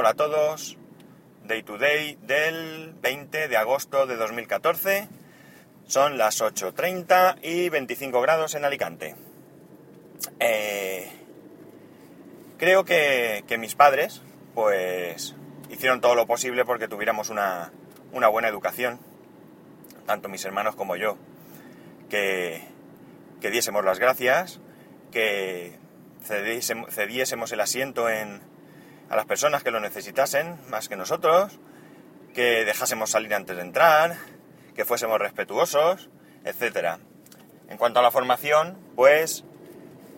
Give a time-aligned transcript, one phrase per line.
[0.00, 0.76] Hola a todos.
[1.42, 5.08] Day to day del 20 de agosto de 2014.
[5.88, 9.16] Son las 8.30 y 25 grados en Alicante.
[10.38, 11.10] Eh,
[12.58, 14.22] creo que, mis padres,
[14.54, 15.34] pues,
[15.68, 17.72] hicieron todo lo posible porque tuviéramos una,
[18.12, 19.00] una buena educación,
[20.06, 21.18] tanto mis hermanos como yo,
[22.08, 22.62] que,
[23.40, 24.60] que diésemos las gracias,
[25.10, 25.76] que
[26.22, 28.42] cediésemos el asiento en,
[29.08, 31.58] a las personas que lo necesitasen más que nosotros,
[32.34, 34.16] que dejásemos salir antes de entrar,
[34.74, 36.10] que fuésemos respetuosos,
[36.44, 36.98] etc.
[37.68, 39.44] En cuanto a la formación, pues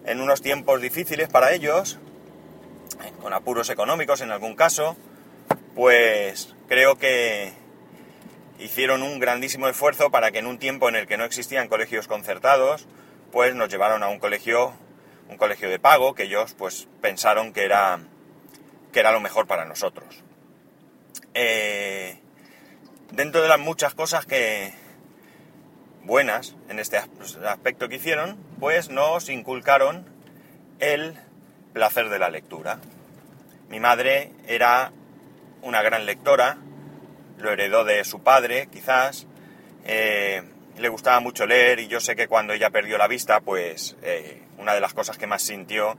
[0.05, 1.99] en unos tiempos difíciles para ellos,
[3.23, 4.97] con apuros económicos en algún caso,
[5.75, 7.53] pues creo que
[8.59, 12.09] hicieron un grandísimo esfuerzo para que en un tiempo en el que no existían colegios
[12.09, 12.87] concertados,
[13.33, 14.75] pues nos llevaron a un colegio,
[15.29, 18.01] un colegio de pago, que ellos pues pensaron que era
[18.93, 20.23] que era lo mejor para nosotros.
[21.35, 22.19] Eh,
[23.13, 24.73] dentro de las muchas cosas que
[26.05, 30.07] buenas en este aspecto que hicieron, pues nos inculcaron
[30.79, 31.15] el
[31.73, 32.81] placer de la lectura.
[33.69, 34.93] Mi madre era
[35.63, 36.59] una gran lectora,
[37.39, 39.27] lo heredó de su padre, quizás.
[39.85, 40.43] Eh,
[40.77, 44.43] le gustaba mucho leer y yo sé que cuando ella perdió la vista, pues eh,
[44.59, 45.99] una de las cosas que más sintió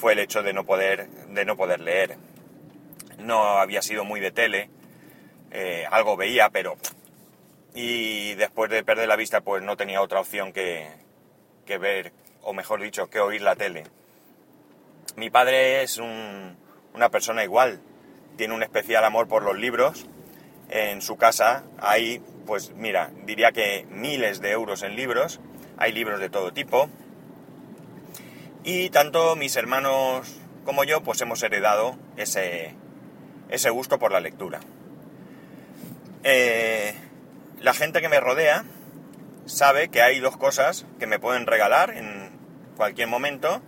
[0.00, 2.16] fue el hecho de no poder, de no poder leer.
[3.18, 4.70] No había sido muy de tele,
[5.50, 6.76] eh, algo veía, pero...
[7.72, 10.88] Y después de perder la vista, pues no tenía otra opción que,
[11.66, 12.12] que ver,
[12.42, 13.84] o mejor dicho, que oír la tele.
[15.14, 16.56] Mi padre es un,
[16.94, 17.80] una persona igual,
[18.36, 20.08] tiene un especial amor por los libros.
[20.68, 25.40] En su casa hay, pues mira, diría que miles de euros en libros,
[25.76, 26.88] hay libros de todo tipo,
[28.64, 32.74] y tanto mis hermanos como yo pues hemos heredado ese,
[33.48, 34.60] ese gusto por la lectura.
[36.22, 36.94] Eh,
[37.60, 38.64] la gente que me rodea
[39.46, 42.30] sabe que hay dos cosas que me pueden regalar en
[42.76, 43.62] cualquier momento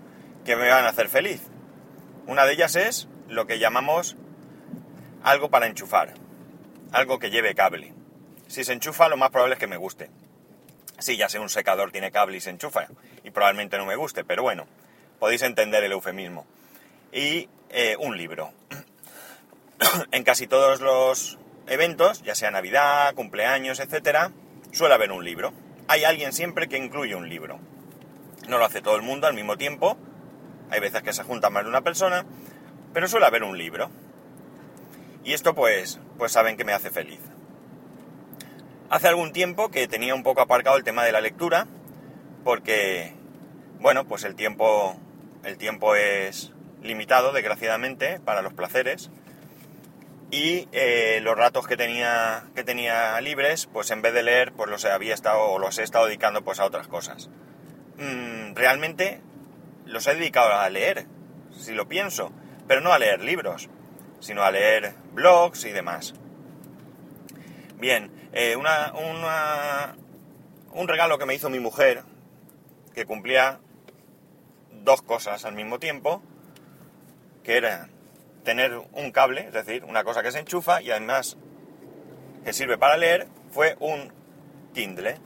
[0.45, 1.43] que me van a hacer feliz.
[2.27, 4.17] Una de ellas es lo que llamamos
[5.23, 6.15] algo para enchufar,
[6.93, 7.95] algo que lleve cable.
[8.49, 10.11] Si se enchufa, lo más probable es que me guste.
[11.03, 12.87] Sí, ya sé, un secador tiene cable y se enchufa,
[13.25, 14.69] y probablemente no me guste, pero bueno,
[15.19, 16.47] podéis entender el eufemismo.
[17.13, 18.53] Y eh, un libro.
[20.13, 24.31] en casi todos los eventos, ya sea Navidad, cumpleaños, etcétera,
[24.71, 25.53] suele haber un libro.
[25.89, 27.59] Hay alguien siempre que incluye un libro.
[28.47, 29.97] No lo hace todo el mundo al mismo tiempo.
[30.71, 32.25] Hay veces que se junta más de una persona,
[32.95, 33.91] pero suele haber un libro.
[35.25, 37.32] Y esto pues, pues saben que me hace feliz.
[38.93, 41.67] Hace algún tiempo que tenía un poco aparcado el tema de la lectura,
[42.45, 43.15] porque,
[43.81, 44.95] bueno, pues el tiempo
[45.45, 49.11] el tiempo es limitado, desgraciadamente, para los placeres.
[50.31, 54.69] Y eh, los ratos que tenía, que tenía libres, pues en vez de leer, pues
[54.69, 57.31] los había estado, o los he estado dedicando pues a otras cosas.
[57.97, 59.23] Mm, realmente
[59.87, 61.07] los he dedicado a leer,
[61.59, 62.31] si lo pienso,
[62.69, 63.71] pero no a leer libros,
[64.21, 66.13] sino a leer blogs y demás.
[67.79, 68.65] Bien, eh, un
[70.89, 72.03] regalo que me hizo mi mujer,
[72.95, 73.61] que cumplía
[74.83, 76.23] dos cosas al mismo tiempo,
[77.43, 77.89] que era
[78.45, 81.37] tener un cable, es decir, una cosa que se enchufa y además
[82.45, 84.13] que sirve para leer, fue un
[84.75, 85.17] Kindle.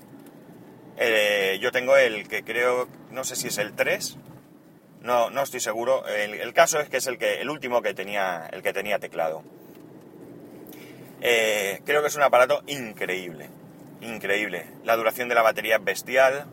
[0.99, 4.19] Eh, yo tengo el que creo, no sé si es el 3,
[5.03, 6.07] no, no estoy seguro.
[6.07, 9.43] El, caso es que es el, que, el último que tenía, el que tenía teclado.
[11.29, 13.51] Eh, creo que es un aparato increíble,
[14.01, 14.65] increíble.
[14.85, 16.47] La duración de la batería es bestial.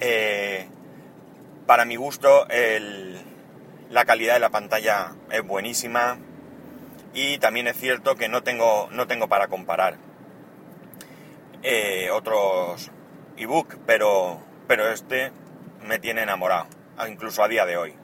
[0.00, 0.68] Eh,
[1.66, 2.46] para mi gusto,
[3.90, 6.18] la calidad de la pantalla es buenísima
[7.12, 9.96] y también es cierto que no tengo, no tengo para comparar
[11.64, 12.92] eh, otros
[13.36, 15.32] ebook, pero, pero este
[15.82, 16.68] me tiene enamorado,
[17.08, 17.94] incluso a día de hoy.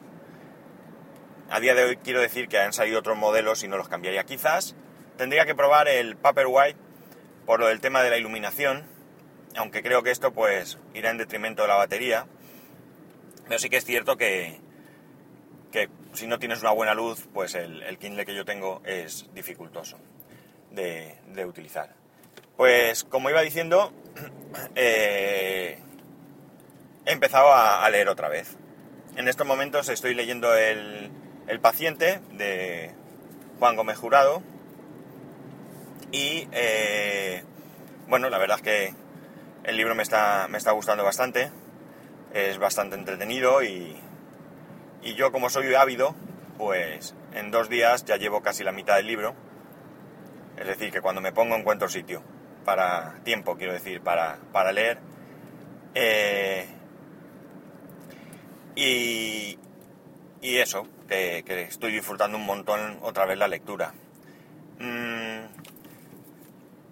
[1.50, 4.24] A día de hoy quiero decir que han salido otros modelos y no los cambiaría.
[4.24, 4.74] Quizás
[5.20, 6.78] tendría que probar el Paperwhite
[7.44, 8.86] por lo del tema de la iluminación,
[9.54, 12.26] aunque creo que esto pues irá en detrimento de la batería
[13.50, 14.60] pero sí que es cierto que,
[16.12, 19.98] si no tienes una buena luz, pues el, Kindle que yo tengo es dificultoso
[20.70, 21.96] de, utilizar.
[22.56, 23.92] Pues como iba diciendo,
[24.76, 25.78] eh,
[27.04, 28.56] he empezado a, leer otra vez.
[29.16, 31.10] En estos momentos estoy leyendo el,
[31.60, 32.92] paciente de
[33.58, 34.44] Juan Gómez Jurado
[36.12, 37.44] y eh,
[38.08, 38.94] bueno, la verdad es que
[39.64, 41.50] el libro me está, me está gustando bastante
[42.32, 43.96] es bastante entretenido y,
[45.02, 46.14] y yo como soy ávido,
[46.58, 49.34] pues en dos días ya llevo casi la mitad del libro.
[50.56, 52.22] Es decir, que cuando me pongo encuentro sitio.
[52.64, 54.98] Para tiempo, quiero decir, para, para leer.
[55.94, 56.66] Eh,
[58.76, 59.58] y,
[60.42, 63.94] y eso, que, estoy disfrutando un montón otra vez la lectura.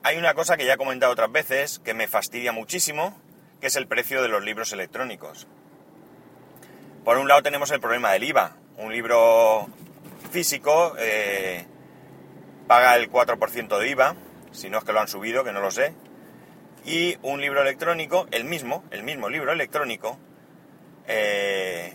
[0.02, 3.18] Hay una cosa que ya he comentado otras veces que me fastidia muchísimo,
[3.60, 5.46] que es el precio de los libros electrónicos.
[7.04, 8.56] Por un lado tenemos el problema del IVA.
[8.76, 9.68] Un libro
[10.30, 11.66] físico eh,
[12.66, 14.14] paga el 4% de IVA,
[14.52, 15.94] si no es que lo han subido, que no lo sé.
[16.84, 20.18] Y un libro electrónico, el mismo, el mismo libro electrónico,
[21.06, 21.92] eh,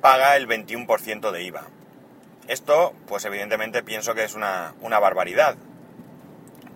[0.00, 1.66] paga el 21% de IVA.
[2.48, 5.56] Esto, pues evidentemente pienso que es una, barbaridad,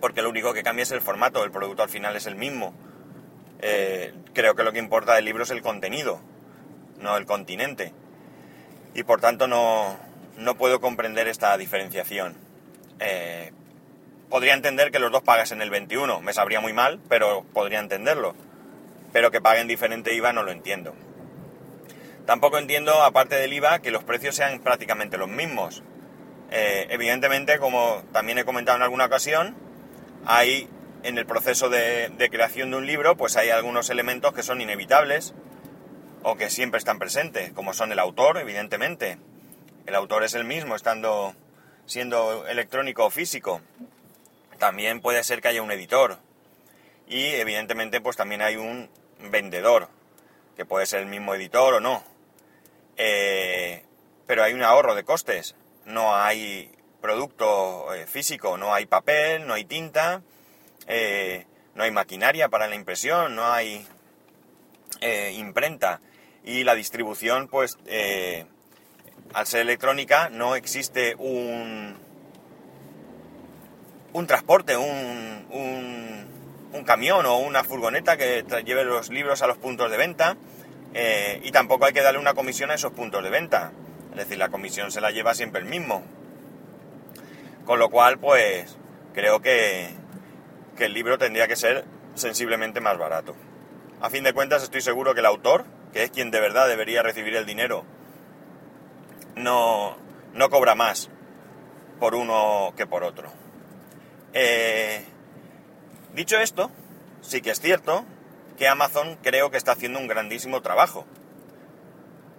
[0.05, 2.75] porque lo único que cambia es el formato, el producto al final es el mismo.
[3.59, 6.21] Eh, creo que lo que importa del libro es el contenido,
[6.99, 7.91] no el continente.
[8.93, 9.97] Y por tanto no,
[10.37, 12.37] no puedo comprender esta diferenciación.
[12.99, 13.51] Eh,
[14.29, 18.35] podría entender que los dos pagasen el 21, me sabría muy mal, pero podría entenderlo.
[19.11, 20.93] Pero que paguen diferente IVA no lo entiendo.
[22.27, 25.81] Tampoco entiendo, aparte del IVA, que los precios sean prácticamente los mismos.
[26.51, 29.64] Eh, evidentemente, como también he comentado en alguna ocasión,
[30.25, 30.69] hay
[31.03, 35.33] en el proceso de, creación de un libro, pues hay algunos elementos que son inevitables
[36.23, 39.19] o que siempre están presentes, como son el autor, evidentemente.
[39.85, 41.35] El autor es el mismo, estando
[41.85, 43.61] siendo electrónico o físico.
[44.57, 46.17] También puede ser que haya un editor.
[47.07, 48.89] Y evidentemente, pues también hay un
[49.29, 49.89] vendedor,
[50.55, 52.03] que puede ser el mismo editor o no.
[52.97, 53.83] Eh,
[54.25, 55.55] pero hay un ahorro de costes.
[55.85, 56.71] No hay
[57.05, 60.23] producto eh, físico, no hay papel, no hay tinta,
[60.87, 63.85] eh, no hay maquinaria para la impresión, no hay
[65.33, 66.01] imprenta.
[66.43, 67.77] Y la distribución, pues,
[69.33, 71.95] al ser electrónica, no existe un,
[74.13, 79.89] un transporte, un, un, camión o una furgoneta que lleve los libros a los puntos
[79.91, 80.37] de venta
[80.97, 83.73] eh, y tampoco hay que darle una comisión a esos puntos de venta.
[84.11, 86.05] Es decir, la comisión se la lleva siempre el mismo.
[87.65, 88.77] Con lo cual, pues,
[89.13, 89.89] creo que,
[90.77, 93.35] que el libro tendría que ser sensiblemente más barato.
[94.01, 97.01] A fin de cuentas, estoy seguro que el autor, que es quien de verdad debería
[97.01, 97.85] recibir el dinero,
[99.35, 99.97] no,
[100.33, 101.09] no cobra más
[101.99, 103.31] por uno que por otro.
[104.33, 105.03] Eh,
[106.13, 106.71] dicho esto,
[107.21, 108.05] sí que es cierto
[108.57, 111.05] que Amazon creo que está haciendo un grandísimo trabajo.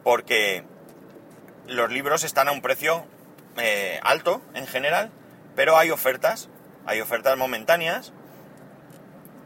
[0.05, 0.64] Porque
[1.67, 3.06] los libros están a un precio
[3.58, 5.10] eh, alto en general,
[5.54, 6.48] pero hay ofertas,
[6.86, 8.12] hay ofertas momentáneas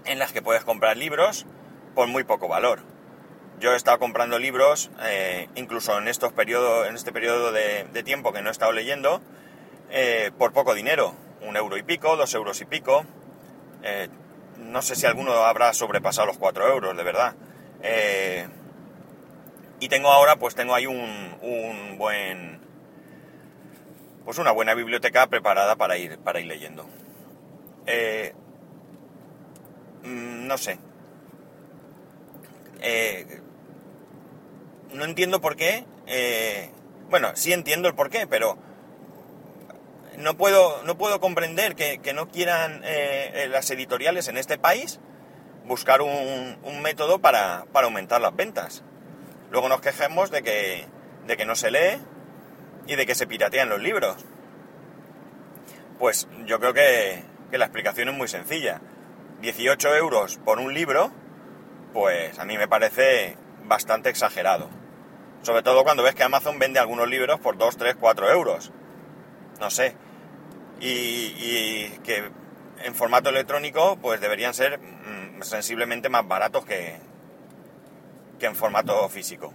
[0.04, 1.46] en las que puedes comprar libros
[1.94, 2.80] por muy poco valor.
[3.58, 8.32] Yo he estado comprando libros, eh, incluso en estos periodos, en este periodo de, tiempo
[8.32, 9.20] que no he estado leyendo,
[9.90, 13.04] eh, por poco dinero, un euro y pico, dos euros y pico
[14.56, 17.34] no sé si alguno habrá sobrepasado los 4 euros, de verdad.
[19.80, 22.60] Y tengo ahora, pues tengo ahí un, un, buen...
[24.25, 26.87] Pues una buena biblioteca preparada para ir, para ir leyendo.
[27.87, 28.34] Eh,
[30.05, 30.78] mm, no sé.
[32.81, 33.40] Eh,
[34.93, 35.84] no entiendo por qué.
[37.08, 38.58] bueno, sí entiendo el por qué, pero
[40.20, 45.00] no puedo, no puedo comprender que, no quieran eh, las editoriales en este país
[45.65, 48.82] buscar un, método para, aumentar las ventas.
[49.50, 50.86] Luego nos quejemos de que,
[51.27, 52.00] de que no se lee
[52.87, 54.17] y de que se piratean los libros.
[55.99, 58.81] Pues yo creo que, que la explicación es muy sencilla.
[59.41, 61.10] 18 euros por un libro,
[61.93, 64.69] pues a mí me parece bastante exagerado.
[65.43, 68.72] Sobre todo cuando ves que Amazon vende algunos libros por 2, 3, 4 euros
[69.60, 69.94] no sé.
[70.81, 72.31] Y, que
[72.82, 76.96] en formato electrónico pues deberían ser mm, sensiblemente más baratos que,
[78.39, 79.53] que en formato físico.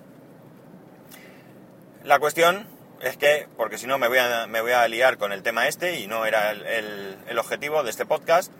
[2.03, 2.67] La cuestión
[3.01, 5.67] es que, porque si no me voy, a, me voy a liar con el tema
[5.67, 8.51] este y no era el, el, objetivo de este podcast,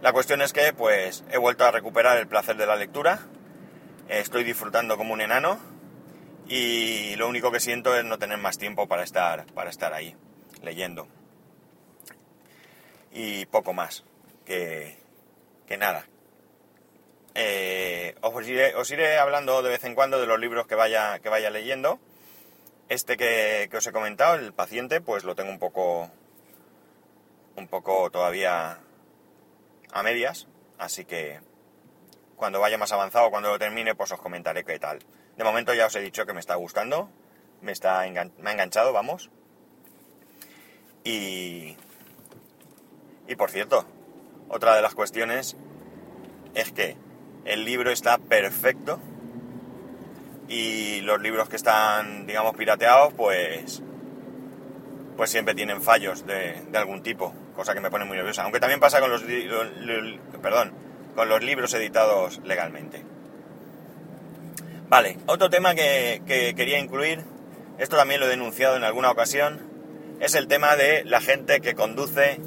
[0.00, 3.20] la cuestión es que pues he vuelto a recuperar el placer de la lectura,
[4.08, 5.58] estoy disfrutando como un enano
[6.46, 10.16] y lo único que siento es no tener más tiempo para estar, para estar ahí
[10.62, 11.06] leyendo.
[13.12, 14.04] Y poco más,
[14.44, 14.98] que,
[15.66, 16.06] que nada.
[17.34, 21.18] Eh, os, iré, os, iré, hablando de vez en cuando de los libros que vaya,
[21.20, 21.98] que vaya leyendo.
[22.92, 26.10] Este que, que, os he comentado, el paciente, pues lo tengo un poco,
[27.56, 28.80] un poco todavía
[29.90, 30.46] a medias,
[30.76, 31.40] así que
[32.36, 34.98] cuando vaya más avanzado, cuando lo termine, pues os comentaré qué tal.
[35.38, 37.08] De momento ya os he dicho que me está gustando,
[37.62, 38.04] me, está
[38.36, 39.30] me ha enganchado, vamos,
[41.02, 41.78] Y,
[43.26, 43.86] y por cierto,
[44.50, 45.56] otra de las cuestiones
[46.54, 46.98] es que
[47.46, 49.00] el libro está perfecto
[50.52, 53.82] y los libros que están, digamos, pirateados, pues,
[55.16, 58.42] pues siempre tienen fallos de, algún tipo, cosa que me pone muy nerviosa.
[58.42, 59.22] Aunque también pasa con los,
[60.42, 60.74] perdón,
[61.14, 63.02] con los libros editados legalmente.
[64.90, 67.24] Vale, otro tema que, que quería incluir,
[67.78, 69.58] esto también lo he denunciado en alguna ocasión,
[70.20, 72.38] es el tema de la gente que conduce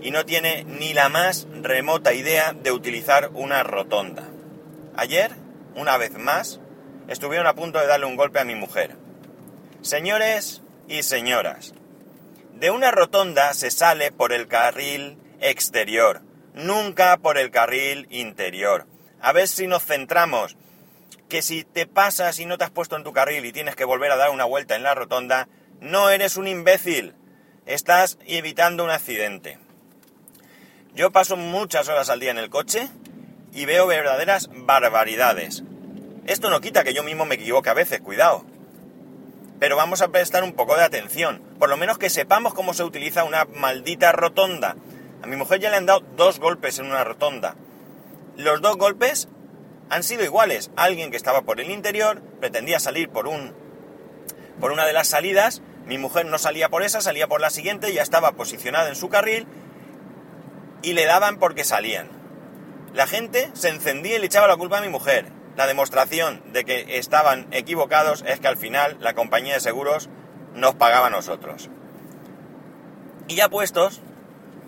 [0.00, 4.24] y no tiene ni la más remota idea de utilizar una rotonda.
[4.96, 5.32] Ayer,
[5.74, 6.60] una vez más,
[7.08, 8.96] estuvieron a punto de darle un golpe a mi mujer.
[9.82, 11.74] Señores y señoras,
[12.54, 16.22] de una rotonda se sale por el carril exterior,
[16.54, 18.86] nunca por el carril interior.
[19.20, 20.56] A ver si nos centramos,
[21.28, 23.84] que si te pasas y no te has puesto en tu carril y tienes que
[23.84, 25.48] volver a dar una vuelta en la rotonda,
[25.80, 27.14] no eres un imbécil,
[27.66, 29.58] estás evitando un accidente.
[30.94, 32.88] Yo paso muchas horas al día en el coche
[33.52, 35.62] y veo verdaderas barbaridades.
[36.28, 38.44] Esto no quita que yo mismo me equivoque a veces, cuidado.
[39.58, 41.40] Pero vamos a prestar un poco de atención.
[41.58, 44.76] Por lo menos que sepamos cómo se utiliza una maldita rotonda.
[45.22, 47.56] A mi mujer ya le han dado dos golpes en una rotonda.
[48.36, 49.26] Los dos golpes
[49.88, 50.70] han sido iguales.
[50.76, 53.54] Alguien que estaba por el interior pretendía salir por un
[54.60, 57.94] por una de las salidas, mi mujer no salía por esa, salía por la siguiente,
[57.94, 59.46] ya estaba posicionada en su carril
[60.82, 62.10] y le daban porque salían.
[62.92, 66.64] La gente se encendía y le echaba la culpa a mi mujer la demostración de
[66.64, 70.08] que estaban equivocados es que al final la compañía de seguros
[70.54, 71.68] nos pagaba a nosotros.
[73.26, 74.00] Y ya puestos,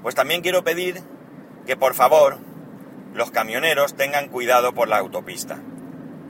[0.02, 1.00] pues también quiero pedir
[1.64, 2.38] que por favor
[3.14, 5.60] los camioneros tengan cuidado por la autopista.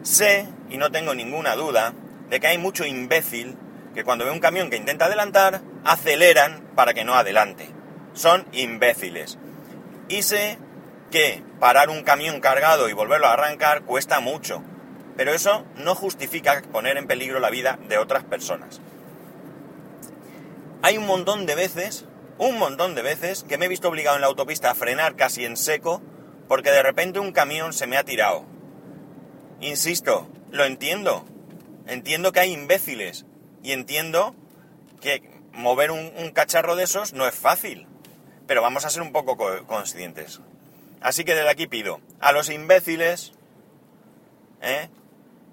[0.02, 1.94] Sé, y no tengo ninguna duda,
[2.28, 3.56] de que hay mucho imbécil
[3.94, 7.70] que cuando ve un camión que intenta adelantar, aceleran para que no adelante.
[8.12, 9.38] Son imbéciles.
[10.10, 10.58] Y sé
[11.10, 14.62] que parar un camión cargado y volverlo a arrancar cuesta mucho,
[15.16, 18.80] pero eso no justifica poner en peligro la vida de otras personas.
[20.82, 22.06] Hay un montón de veces,
[22.38, 25.44] un montón de veces, que me he visto obligado en la autopista a frenar casi
[25.44, 26.00] en seco
[26.48, 28.44] porque de repente un camión se me ha tirado.
[29.60, 31.24] Insisto, lo entiendo.
[31.86, 33.26] Entiendo que hay imbéciles
[33.62, 34.34] y entiendo
[35.00, 37.86] que mover un, cacharro de esos no es fácil.
[38.46, 39.36] Pero vamos a ser un poco
[39.66, 40.40] conscientes.
[41.00, 43.32] Así que desde aquí pido a los imbéciles,
[44.60, 44.88] ¿eh?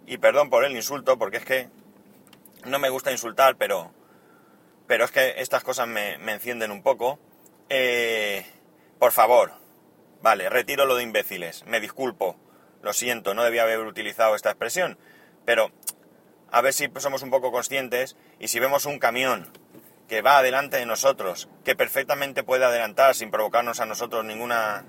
[0.06, 1.70] y perdón por el insulto, porque es que
[2.66, 3.92] no me gusta insultar, pero,
[4.88, 7.20] pero es que estas cosas me, encienden un poco.
[7.70, 8.46] Eh,
[9.00, 9.54] por favor,
[10.22, 12.36] vale, retiro lo de imbéciles, me disculpo,
[12.82, 14.98] lo siento, no debía haber utilizado esta expresión,
[15.46, 15.72] pero
[16.51, 19.51] a ver si somos un poco conscientes y si vemos un camión
[20.08, 24.86] que va adelante de nosotros, que perfectamente puede adelantar sin provocarnos a nosotros ninguna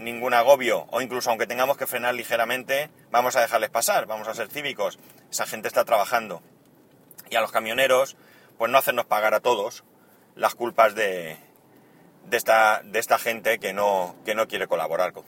[0.00, 4.34] ningún agobio o incluso aunque tengamos que frenar ligeramente, vamos a dejarles pasar, vamos a
[4.34, 4.98] ser cívicos.
[5.30, 6.42] Esa gente está trabajando.
[7.30, 8.16] Y a los camioneros,
[8.58, 9.84] pues no hacernos pagar a todos
[10.34, 11.36] las culpas de,
[12.26, 15.12] de, esta, de esta gente que no, que no quiere colaborar.
[15.12, 15.24] Con.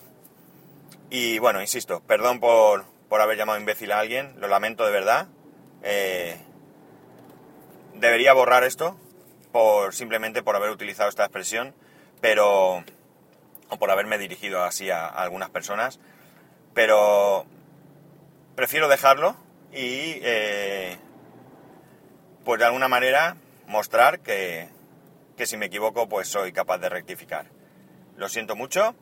[1.11, 5.29] Y bueno, insisto, perdón por, por haber llamado imbécil a alguien, lo lamento de verdad.
[5.83, 6.37] Eh,
[7.95, 8.97] debería borrar esto
[9.53, 11.75] por simplemente por haber utilizado esta expresión,
[12.21, 12.85] pero
[13.73, 15.99] o por haberme dirigido así a, algunas personas,
[16.75, 17.47] pero
[18.55, 19.35] prefiero dejarlo
[19.73, 20.99] y eh,
[22.45, 24.69] pues de alguna manera mostrar que,
[25.39, 27.47] que si me equivoco pues soy capaz de rectificar.
[28.19, 28.95] Lo siento mucho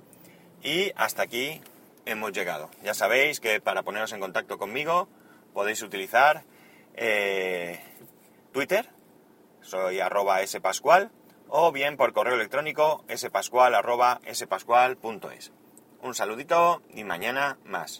[0.62, 1.60] y hasta aquí
[2.06, 2.70] hemos llegado.
[2.84, 5.08] Ya sabéis que para poneros en contacto conmigo
[5.52, 6.44] podéis utilizar
[6.94, 7.80] eh,
[8.52, 8.88] Twitter,
[9.62, 11.10] soy arroba spascual,
[11.50, 13.04] o bien por correo electrónico
[14.32, 15.52] spascual.es.
[16.02, 17.98] Un saludito y mañana más.